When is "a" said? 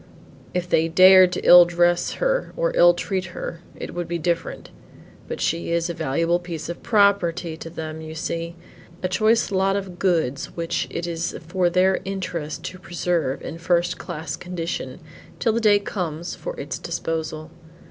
5.91-5.93, 9.03-9.07